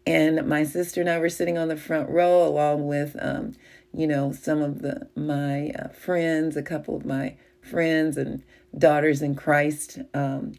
And 0.08 0.48
my 0.48 0.64
sister 0.64 1.02
and 1.02 1.10
I 1.10 1.18
were 1.18 1.30
sitting 1.30 1.58
on 1.58 1.68
the 1.68 1.76
front 1.76 2.10
row 2.10 2.48
along 2.48 2.88
with 2.88 3.16
um, 3.20 3.54
you 3.98 4.08
know, 4.08 4.32
some 4.32 4.62
of 4.62 4.82
the 4.82 5.08
my 5.16 5.70
uh, 5.70 5.88
friends, 5.90 6.58
a 6.58 6.64
couple 6.64 6.96
of 6.96 7.06
my 7.06 7.38
friends 7.62 8.18
and 8.18 8.44
daughters 8.78 9.22
in 9.22 9.36
Christ 9.36 10.00
um, 10.14 10.54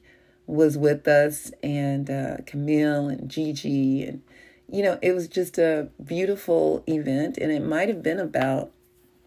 was 0.46 0.78
with 0.78 1.06
us, 1.06 1.50
and 1.62 2.08
uh, 2.08 2.36
Camille 2.46 3.08
and 3.08 3.28
Gigi, 3.28 4.04
and 4.04 4.22
you 4.70 4.82
know, 4.82 4.98
it 5.02 5.12
was 5.12 5.28
just 5.28 5.58
a 5.58 5.88
beautiful 6.04 6.82
event, 6.86 7.38
and 7.38 7.52
it 7.52 7.62
might 7.62 7.88
have 7.88 8.02
been 8.02 8.18
about 8.20 8.70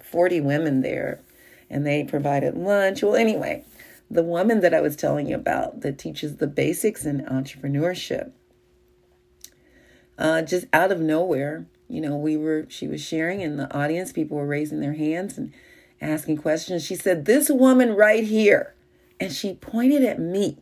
forty 0.03 0.41
women 0.41 0.81
there, 0.81 1.19
and 1.69 1.85
they 1.85 2.03
provided 2.03 2.55
lunch. 2.55 3.01
Well, 3.03 3.15
anyway, 3.15 3.63
the 4.09 4.23
woman 4.23 4.61
that 4.61 4.73
I 4.73 4.81
was 4.81 4.95
telling 4.95 5.27
you 5.27 5.35
about 5.35 5.81
that 5.81 5.97
teaches 5.97 6.37
the 6.37 6.47
basics 6.47 7.05
in 7.05 7.25
entrepreneurship, 7.25 8.31
uh, 10.17 10.41
just 10.41 10.65
out 10.73 10.91
of 10.91 10.99
nowhere 10.99 11.65
you 11.89 12.01
know, 12.01 12.15
we 12.15 12.37
were, 12.37 12.67
she 12.69 12.87
was 12.87 13.01
sharing 13.01 13.41
in 13.41 13.57
the 13.57 13.73
audience, 13.75 14.13
people 14.13 14.37
were 14.37 14.45
raising 14.45 14.79
their 14.79 14.93
hands 14.93 15.37
and 15.37 15.51
asking 15.99 16.37
questions. 16.37 16.85
She 16.85 16.95
said, 16.95 17.25
This 17.25 17.49
woman 17.49 17.95
right 17.95 18.23
here. 18.23 18.75
And 19.19 19.33
she 19.33 19.55
pointed 19.55 20.05
at 20.05 20.19
me. 20.19 20.59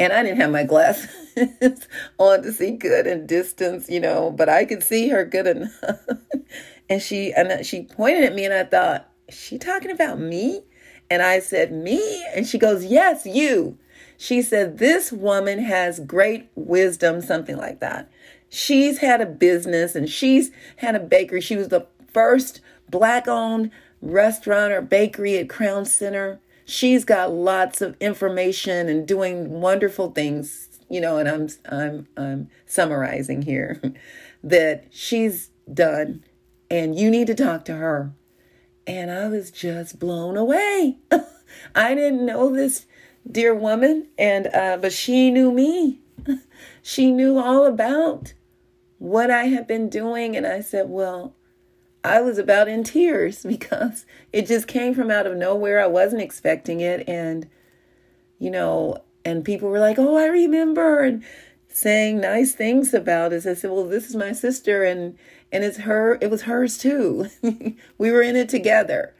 And 0.00 0.12
I 0.12 0.22
didn't 0.22 0.40
have 0.40 0.50
my 0.50 0.64
glasses 0.64 1.08
on 2.18 2.42
to 2.42 2.52
see 2.52 2.72
good 2.72 3.06
and 3.06 3.28
distance, 3.28 3.88
you 3.88 4.00
know, 4.00 4.30
but 4.30 4.48
I 4.48 4.64
could 4.64 4.82
see 4.82 5.08
her 5.08 5.24
good 5.24 5.46
enough. 5.46 6.00
and 6.88 7.00
she 7.00 7.32
and 7.32 7.64
she 7.64 7.84
pointed 7.84 8.24
at 8.24 8.34
me 8.34 8.44
and 8.44 8.54
I 8.54 8.64
thought, 8.64 9.08
she 9.28 9.58
talking 9.58 9.90
about 9.90 10.18
me? 10.18 10.62
And 11.10 11.22
I 11.22 11.40
said, 11.40 11.72
Me? 11.72 12.24
And 12.34 12.46
she 12.46 12.58
goes, 12.58 12.84
Yes, 12.84 13.26
you. 13.26 13.78
She 14.16 14.42
said, 14.42 14.78
This 14.78 15.12
woman 15.12 15.58
has 15.60 16.00
great 16.00 16.48
wisdom, 16.54 17.20
something 17.20 17.56
like 17.56 17.80
that. 17.80 18.10
She's 18.48 18.98
had 18.98 19.20
a 19.20 19.26
business 19.26 19.94
and 19.94 20.08
she's 20.08 20.50
had 20.76 20.94
a 20.94 21.00
bakery. 21.00 21.40
She 21.40 21.56
was 21.56 21.68
the 21.68 21.86
first 22.12 22.60
black 22.88 23.26
owned 23.26 23.70
restaurant 24.00 24.72
or 24.72 24.80
bakery 24.80 25.38
at 25.38 25.48
Crown 25.48 25.84
Center. 25.84 26.40
She's 26.64 27.04
got 27.04 27.32
lots 27.32 27.80
of 27.80 27.96
information 28.00 28.88
and 28.88 29.06
doing 29.06 29.60
wonderful 29.60 30.10
things, 30.10 30.68
you 30.88 31.00
know, 31.00 31.18
and 31.18 31.28
I'm 31.28 31.48
I'm 31.70 32.08
I'm 32.16 32.50
summarizing 32.66 33.42
here 33.42 33.80
that 34.44 34.86
she's 34.90 35.50
done 35.72 36.24
and 36.70 36.98
you 36.98 37.10
need 37.10 37.26
to 37.28 37.34
talk 37.34 37.64
to 37.66 37.76
her. 37.76 38.12
And 38.86 39.10
I 39.10 39.28
was 39.28 39.50
just 39.50 39.98
blown 39.98 40.36
away. 40.36 40.98
I 41.74 41.94
didn't 41.94 42.26
know 42.26 42.50
this 42.50 42.86
dear 43.30 43.54
woman 43.54 44.08
and 44.18 44.48
uh 44.48 44.78
but 44.80 44.92
she 44.92 45.30
knew 45.30 45.52
me. 45.52 46.00
she 46.82 47.10
knew 47.10 47.38
all 47.38 47.64
about 47.66 48.34
what 48.98 49.30
I 49.30 49.44
had 49.44 49.66
been 49.66 49.88
doing 49.88 50.36
and 50.36 50.46
I 50.46 50.60
said, 50.60 50.88
"Well, 50.88 51.34
I 52.04 52.20
was 52.20 52.38
about 52.38 52.68
in 52.68 52.84
tears 52.84 53.42
because 53.48 54.06
it 54.32 54.46
just 54.46 54.68
came 54.68 54.94
from 54.94 55.10
out 55.10 55.26
of 55.26 55.36
nowhere. 55.36 55.82
I 55.82 55.86
wasn't 55.86 56.22
expecting 56.22 56.80
it. 56.80 57.08
And, 57.08 57.48
you 58.38 58.50
know, 58.50 59.02
and 59.24 59.44
people 59.44 59.70
were 59.70 59.80
like, 59.80 59.98
oh, 59.98 60.16
I 60.16 60.26
remember, 60.26 61.00
and 61.00 61.24
saying 61.68 62.20
nice 62.20 62.52
things 62.52 62.94
about 62.94 63.32
us. 63.32 63.46
I 63.46 63.54
said, 63.54 63.70
well, 63.70 63.88
this 63.88 64.08
is 64.08 64.16
my 64.16 64.32
sister, 64.32 64.84
and 64.84 65.18
and 65.50 65.64
it's 65.64 65.78
her. 65.78 66.18
It 66.20 66.30
was 66.30 66.42
hers 66.42 66.78
too. 66.78 67.28
we 67.98 68.10
were 68.10 68.22
in 68.22 68.36
it 68.36 68.48
together, 68.48 69.14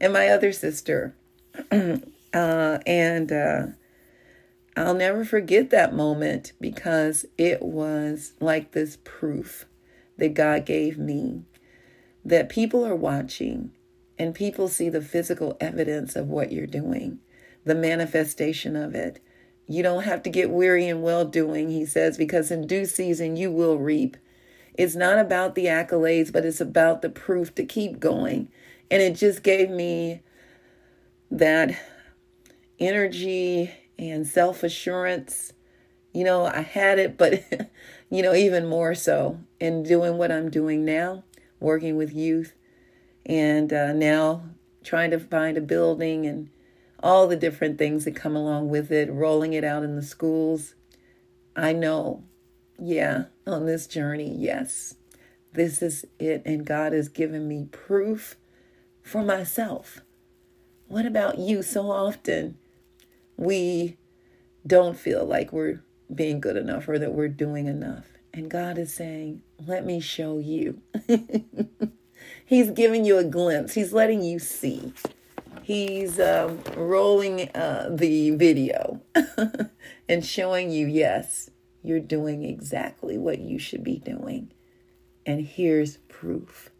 and 0.00 0.12
my 0.12 0.28
other 0.28 0.52
sister, 0.52 1.14
uh, 1.70 1.98
and 2.32 3.32
uh, 3.32 3.66
I'll 4.76 4.94
never 4.94 5.24
forget 5.24 5.70
that 5.70 5.94
moment 5.94 6.52
because 6.60 7.26
it 7.36 7.62
was 7.62 8.32
like 8.40 8.72
this 8.72 8.98
proof 9.04 9.66
that 10.16 10.34
God 10.34 10.64
gave 10.64 10.98
me 10.98 11.44
that 12.24 12.48
people 12.48 12.84
are 12.84 12.94
watching 12.94 13.72
and 14.18 14.34
people 14.34 14.68
see 14.68 14.88
the 14.88 15.00
physical 15.00 15.56
evidence 15.60 16.14
of 16.14 16.28
what 16.28 16.52
you're 16.52 16.66
doing, 16.66 17.18
the 17.64 17.74
manifestation 17.74 18.76
of 18.76 18.94
it. 18.94 19.20
You 19.66 19.82
don't 19.82 20.04
have 20.04 20.22
to 20.24 20.30
get 20.30 20.50
weary 20.50 20.86
in 20.86 21.02
well 21.02 21.24
doing, 21.24 21.70
he 21.70 21.86
says, 21.86 22.16
because 22.16 22.50
in 22.50 22.66
due 22.66 22.84
season 22.84 23.36
you 23.36 23.50
will 23.50 23.78
reap. 23.78 24.16
It's 24.74 24.94
not 24.94 25.18
about 25.18 25.54
the 25.54 25.66
accolades, 25.66 26.32
but 26.32 26.44
it's 26.44 26.60
about 26.60 27.02
the 27.02 27.10
proof 27.10 27.54
to 27.56 27.64
keep 27.64 28.00
going. 28.00 28.48
And 28.90 29.02
it 29.02 29.14
just 29.14 29.42
gave 29.42 29.70
me 29.70 30.22
that 31.30 31.78
energy 32.78 33.70
and 33.98 34.26
self 34.26 34.62
assurance. 34.62 35.52
You 36.12 36.24
know, 36.24 36.44
I 36.44 36.60
had 36.60 36.98
it, 36.98 37.16
but, 37.16 37.42
you 38.10 38.22
know, 38.22 38.34
even 38.34 38.66
more 38.66 38.94
so 38.94 39.40
in 39.60 39.82
doing 39.82 40.18
what 40.18 40.30
I'm 40.30 40.50
doing 40.50 40.84
now 40.84 41.24
working 41.62 41.96
with 41.96 42.12
youth, 42.12 42.54
and 43.24 43.72
uh, 43.72 43.92
now 43.92 44.42
trying 44.84 45.10
to 45.10 45.18
find 45.18 45.56
a 45.56 45.60
building 45.60 46.26
and 46.26 46.50
all 47.02 47.26
the 47.26 47.36
different 47.36 47.78
things 47.78 48.04
that 48.04 48.14
come 48.16 48.36
along 48.36 48.68
with 48.68 48.90
it, 48.92 49.10
rolling 49.10 49.52
it 49.52 49.64
out 49.64 49.82
in 49.82 49.96
the 49.96 50.02
schools. 50.02 50.74
I 51.56 51.72
know, 51.72 52.24
yeah, 52.78 53.24
on 53.46 53.66
this 53.66 53.86
journey, 53.86 54.34
yes, 54.36 54.94
this 55.52 55.82
is 55.82 56.04
it. 56.18 56.42
And 56.44 56.64
God 56.64 56.92
has 56.92 57.08
given 57.08 57.48
me 57.48 57.68
proof 57.70 58.36
for 59.02 59.22
myself. 59.22 60.00
What 60.88 61.06
about 61.06 61.38
you? 61.38 61.62
So 61.62 61.90
often 61.90 62.56
we 63.36 63.96
don't 64.66 64.96
feel 64.96 65.24
like 65.24 65.52
we're 65.52 65.82
being 66.14 66.40
good 66.40 66.56
enough 66.56 66.88
or 66.88 66.98
that 66.98 67.12
we're 67.12 67.28
doing 67.28 67.66
enough. 67.66 68.06
And 68.32 68.50
God 68.50 68.78
is 68.78 68.92
saying, 68.94 69.42
Let 69.66 69.84
me 69.84 70.00
show 70.00 70.38
you. 70.38 70.82
He's 72.44 72.70
giving 72.70 73.04
you 73.04 73.18
a 73.18 73.24
glimpse, 73.24 73.74
He's 73.74 73.92
letting 73.92 74.22
you 74.22 74.38
see. 74.38 74.92
He's 75.62 76.18
um, 76.18 76.60
rolling 76.76 77.48
uh, 77.54 77.88
the 77.90 78.30
video 78.30 79.00
and 80.08 80.24
showing 80.24 80.70
you, 80.70 80.88
yes, 80.88 81.50
you're 81.82 82.00
doing 82.00 82.42
exactly 82.44 83.16
what 83.16 83.38
you 83.38 83.58
should 83.58 83.84
be 83.84 83.98
doing. 83.98 84.52
And 85.24 85.46
here's 85.46 85.98
proof. 86.08 86.70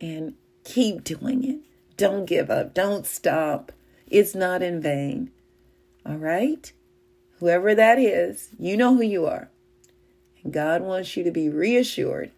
And 0.00 0.34
keep 0.64 1.02
doing 1.02 1.44
it. 1.44 1.60
Don't 1.96 2.24
give 2.24 2.50
up. 2.50 2.72
Don't 2.72 3.04
stop. 3.04 3.72
It's 4.06 4.34
not 4.34 4.62
in 4.62 4.80
vain. 4.80 5.32
All 6.06 6.16
right? 6.16 6.72
Whoever 7.40 7.74
that 7.74 7.98
is, 7.98 8.50
you 8.58 8.76
know 8.76 8.94
who 8.94 9.02
you 9.02 9.26
are. 9.26 9.50
God 10.50 10.82
wants 10.82 11.16
you 11.16 11.24
to 11.24 11.30
be 11.30 11.48
reassured 11.48 12.32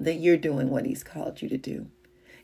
that 0.00 0.14
you're 0.14 0.36
doing 0.36 0.70
what 0.70 0.86
He's 0.86 1.04
called 1.04 1.42
you 1.42 1.48
to 1.48 1.58
do. 1.58 1.86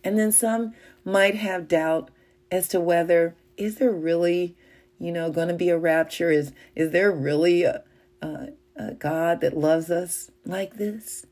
And 0.03 0.19
then 0.19 0.33
some 0.33 0.75
might 1.05 1.37
have 1.37 1.69
doubt 1.69 2.11
as 2.51 2.69
to 2.69 2.81
whether 2.81 3.35
is 3.57 3.77
there 3.77 3.93
really, 3.93 4.57
you 4.99 5.12
know, 5.12 5.31
going 5.31 5.49
to 5.49 5.55
be 5.55 5.71
a 5.71 5.79
rapture? 5.79 6.31
Is 6.31 6.53
is 6.75 6.90
there 6.90 7.11
really 7.11 7.62
a, 7.62 7.83
a, 8.21 8.49
a 8.77 8.93
God 8.95 9.40
that 9.40 9.57
loves 9.57 9.90
us 9.90 10.31
like 10.45 10.77
this? 10.77 11.27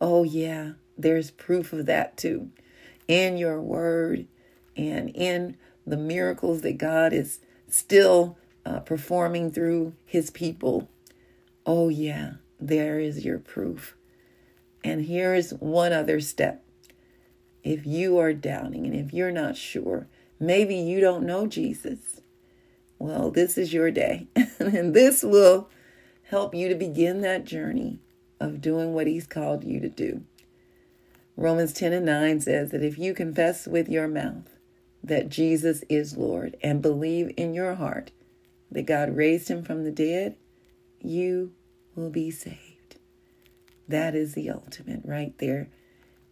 Oh 0.00 0.24
yeah, 0.24 0.72
there's 0.98 1.30
proof 1.30 1.72
of 1.72 1.86
that 1.86 2.16
too, 2.16 2.50
in 3.06 3.36
your 3.36 3.60
Word 3.60 4.26
and 4.76 5.10
in 5.10 5.56
the 5.86 5.96
miracles 5.96 6.62
that 6.62 6.78
God 6.78 7.12
is 7.12 7.40
still 7.68 8.36
uh, 8.64 8.80
performing 8.80 9.52
through 9.52 9.94
His 10.04 10.30
people 10.30 10.88
Oh, 11.66 11.88
yeah, 11.88 12.34
there 12.60 13.00
is 13.00 13.24
your 13.24 13.40
proof. 13.40 13.96
And 14.84 15.06
here's 15.06 15.50
one 15.50 15.92
other 15.92 16.20
step. 16.20 16.64
If 17.64 17.84
you 17.84 18.18
are 18.18 18.32
doubting 18.32 18.86
and 18.86 18.94
if 18.94 19.12
you're 19.12 19.32
not 19.32 19.56
sure, 19.56 20.06
maybe 20.38 20.76
you 20.76 21.00
don't 21.00 21.26
know 21.26 21.48
Jesus. 21.48 22.20
Well, 23.00 23.32
this 23.32 23.58
is 23.58 23.72
your 23.74 23.90
day. 23.90 24.28
and 24.60 24.94
this 24.94 25.24
will 25.24 25.68
help 26.30 26.54
you 26.54 26.68
to 26.68 26.76
begin 26.76 27.20
that 27.22 27.44
journey 27.44 27.98
of 28.38 28.60
doing 28.60 28.94
what 28.94 29.08
He's 29.08 29.26
called 29.26 29.64
you 29.64 29.80
to 29.80 29.88
do. 29.88 30.22
Romans 31.36 31.72
10 31.72 31.92
and 31.92 32.06
9 32.06 32.40
says 32.40 32.70
that 32.70 32.84
if 32.84 32.96
you 32.96 33.12
confess 33.12 33.66
with 33.66 33.88
your 33.88 34.08
mouth 34.08 34.56
that 35.02 35.28
Jesus 35.28 35.82
is 35.88 36.16
Lord 36.16 36.56
and 36.62 36.80
believe 36.80 37.32
in 37.36 37.54
your 37.54 37.74
heart 37.74 38.12
that 38.70 38.86
God 38.86 39.16
raised 39.16 39.48
him 39.48 39.62
from 39.62 39.84
the 39.84 39.90
dead, 39.90 40.36
you 41.06 41.52
will 41.94 42.10
be 42.10 42.30
saved. 42.30 42.96
That 43.88 44.14
is 44.14 44.34
the 44.34 44.50
ultimate 44.50 45.02
right 45.04 45.36
there. 45.38 45.68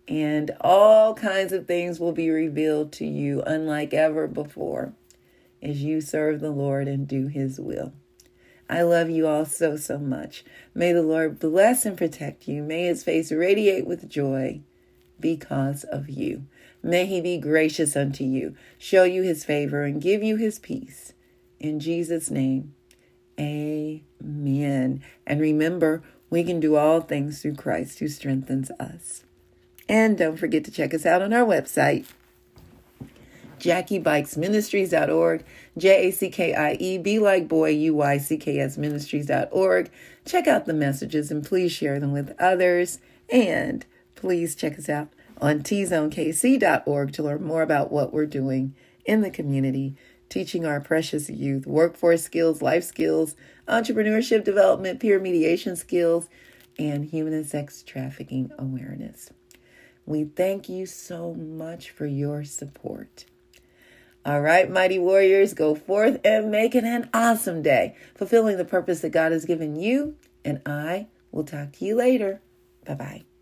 And 0.07 0.51
all 0.61 1.15
kinds 1.15 1.53
of 1.53 1.67
things 1.67 1.99
will 1.99 2.13
be 2.13 2.29
revealed 2.29 2.93
to 2.95 3.07
you, 3.07 3.43
unlike 3.43 3.95
ever 3.95 4.27
before, 4.27 4.93
as 5.63 5.83
you 5.83 6.01
serve 6.01 6.41
the 6.41 6.51
Lord 6.51 6.89
and 6.89 7.09
do 7.09 7.29
His 7.29 7.59
will. 7.59 7.95
I 8.69 8.83
love 8.83 9.09
you 9.09 9.27
all 9.27 9.45
so, 9.45 9.77
so 9.77 9.99
much. 9.99 10.45
May 10.75 10.93
the 10.93 11.03
Lord 11.03 11.39
bless 11.39 11.87
and 11.87 11.97
protect 11.97 12.49
you. 12.49 12.63
May 12.63 12.85
His 12.85 13.05
face 13.05 13.33
radiate 13.33 13.87
with 13.87 14.09
joy 14.09 14.61
because 15.21 15.85
of 15.85 16.11
you. 16.11 16.47
May 16.83 17.07
He 17.07 17.21
be 17.21 17.39
gracious 17.39 17.97
unto 17.97 18.25
you, 18.25 18.55
show 18.77 19.05
you 19.05 19.23
His 19.23 19.45
favor, 19.45 19.85
and 19.85 20.03
give 20.03 20.23
you 20.23 20.37
His 20.37 20.59
peace. 20.59 21.15
In 21.61 21.81
Jesus' 21.81 22.31
name, 22.31 22.75
Amen. 23.39 25.03
And 25.27 25.41
remember, 25.41 26.03
we 26.31 26.45
can 26.45 26.61
do 26.61 26.77
all 26.77 27.01
things 27.01 27.43
through 27.43 27.55
Christ 27.55 27.99
who 27.99 28.09
strengthens 28.09 28.71
us. 28.73 29.25
And 29.89 30.17
don't 30.17 30.37
forget 30.37 30.65
to 30.65 30.71
check 30.71 30.95
us 30.95 31.05
out 31.05 31.23
on 31.23 31.33
our 31.33 31.45
website, 31.45 32.07
JackieBuycksMinistries.org, 33.59 35.45
J 35.77 36.09
A 36.09 36.11
C 36.11 36.29
K 36.31 36.55
I 36.55 36.73
E, 36.75 36.99
B 36.99 37.19
like 37.19 37.49
boy, 37.49 37.71
U 37.71 37.95
Y 37.95 38.19
C 38.19 38.37
K 38.37 38.59
S 38.59 38.79
Ministries.org. 38.79 39.91
Check 40.25 40.47
out 40.47 40.67
the 40.67 40.75
messages 40.75 41.31
and 41.31 41.45
please 41.45 41.73
share 41.73 42.01
them 42.01 42.13
with 42.13 42.35
others. 42.41 42.99
And 43.31 43.85
please 44.15 44.55
check 44.55 44.79
us 44.79 44.89
out 44.89 45.09
on 45.41 45.61
tzonekc.org 45.61 47.13
to 47.13 47.23
learn 47.23 47.45
more 47.45 47.63
about 47.63 47.93
what 47.93 48.13
we're 48.13 48.27
doing 48.27 48.75
in 49.05 49.21
the 49.21 49.31
community 49.31 49.97
teaching 50.29 50.65
our 50.67 50.81
precious 50.81 51.31
youth 51.31 51.67
workforce 51.67 52.23
skills, 52.23 52.63
life 52.63 52.85
skills, 52.85 53.37
entrepreneurship 53.69 54.45
development, 54.45 55.01
peer 55.01 55.19
mediation 55.19 55.77
skills, 55.77 56.29
and 56.79 57.05
human 57.07 57.33
and 57.33 57.47
sex 57.47 57.83
trafficking 57.83 58.51
awareness. 58.59 59.31
We 60.07 60.25
thank 60.25 60.69
you 60.69 60.87
so 60.87 61.33
much 61.35 61.91
for 61.91 62.07
your 62.07 62.45
support. 62.45 63.25
All 64.27 64.41
right, 64.41 64.71
mighty 64.71 64.99
warriors, 64.99 65.53
go 65.53 65.75
forth 65.75 66.19
and 66.25 66.51
make 66.51 66.75
it 66.75 66.85
an 66.85 67.11
awesome 67.13 67.63
day, 67.63 67.95
fulfilling 68.15 68.57
the 68.57 68.65
purpose 68.65 69.01
that 69.01 69.11
God 69.11 69.33
has 69.33 69.45
given 69.45 69.77
you. 69.77 70.17
And 70.45 70.63
I 70.65 71.09
will 71.31 71.45
talk 71.45 71.73
to 71.73 71.85
you 71.85 71.97
later. 71.97 72.41
Bye 72.87 72.95
bye. 72.95 73.34